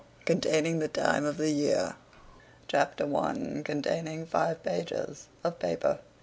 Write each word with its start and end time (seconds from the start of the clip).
CONTAINING 0.25 0.79
THE 0.79 0.87
TIME 0.87 1.25
OF 1.25 1.39
A 1.39 1.51
YEAR. 1.51 1.93
Chapter 2.67 3.03
i. 3.15 3.61
Containing 3.63 4.25
five 4.25 4.63
pages 4.63 5.27
of 5.43 5.59
paper. 5.59 5.99